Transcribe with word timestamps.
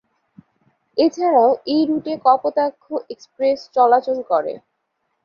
এছাড়াও 0.97 1.51
এ 1.67 1.87
রুটে 1.89 2.13
কপোতাক্ষ 2.25 2.83
এক্সপ্রেস 3.13 3.59
চলাচল 3.75 4.17
করে। 4.31 4.53